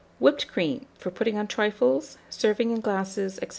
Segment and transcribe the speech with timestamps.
[0.17, 3.49] WHIPPED CREAM, for putting on Trifles, serving in Glasses, &c.